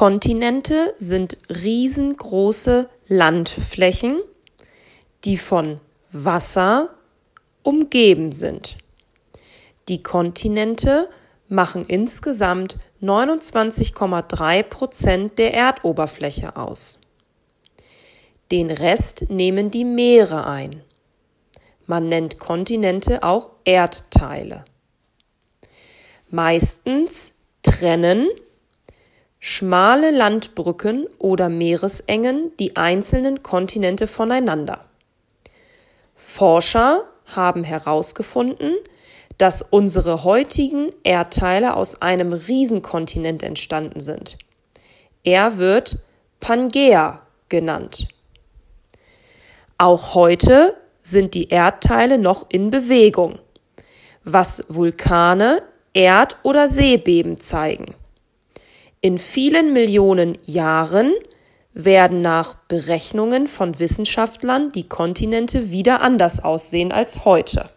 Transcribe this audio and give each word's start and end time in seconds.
Kontinente 0.00 0.94
sind 0.96 1.36
riesengroße 1.50 2.88
Landflächen, 3.08 4.22
die 5.26 5.36
von 5.36 5.78
Wasser 6.10 6.88
umgeben 7.62 8.32
sind. 8.32 8.78
Die 9.90 10.02
Kontinente 10.02 11.10
machen 11.50 11.84
insgesamt 11.84 12.78
29,3 13.02 14.62
Prozent 14.62 15.38
der 15.38 15.52
Erdoberfläche 15.52 16.56
aus. 16.56 16.98
Den 18.50 18.70
Rest 18.70 19.28
nehmen 19.28 19.70
die 19.70 19.84
Meere 19.84 20.46
ein. 20.46 20.82
Man 21.84 22.08
nennt 22.08 22.38
Kontinente 22.38 23.22
auch 23.22 23.50
Erdteile. 23.66 24.64
Meistens 26.30 27.34
trennen 27.62 28.30
schmale 29.40 30.10
Landbrücken 30.10 31.06
oder 31.18 31.48
Meeresengen 31.48 32.52
die 32.58 32.76
einzelnen 32.76 33.42
Kontinente 33.42 34.06
voneinander. 34.06 34.84
Forscher 36.14 37.04
haben 37.24 37.64
herausgefunden, 37.64 38.74
dass 39.38 39.62
unsere 39.62 40.22
heutigen 40.22 40.90
Erdteile 41.02 41.74
aus 41.74 42.02
einem 42.02 42.34
Riesenkontinent 42.34 43.42
entstanden 43.42 44.00
sind. 44.00 44.36
Er 45.24 45.56
wird 45.56 45.98
Pangea 46.40 47.22
genannt. 47.48 48.08
Auch 49.78 50.14
heute 50.14 50.76
sind 51.00 51.32
die 51.32 51.48
Erdteile 51.48 52.18
noch 52.18 52.50
in 52.50 52.68
Bewegung, 52.68 53.38
was 54.24 54.66
Vulkane, 54.68 55.62
Erd- 55.94 56.36
oder 56.42 56.68
Seebeben 56.68 57.40
zeigen. 57.40 57.94
In 59.02 59.16
vielen 59.16 59.72
Millionen 59.72 60.36
Jahren 60.44 61.14
werden 61.72 62.20
nach 62.20 62.54
Berechnungen 62.68 63.46
von 63.46 63.78
Wissenschaftlern 63.78 64.72
die 64.72 64.88
Kontinente 64.88 65.70
wieder 65.70 66.02
anders 66.02 66.44
aussehen 66.44 66.92
als 66.92 67.24
heute. 67.24 67.70